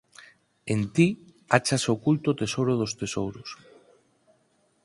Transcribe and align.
En 0.73 0.81
ti 0.93 1.07
áchase 1.57 1.87
oculto 1.97 2.27
o 2.31 2.37
Tesouro 2.41 2.73
dos 2.81 2.95
tesouros. 3.01 3.49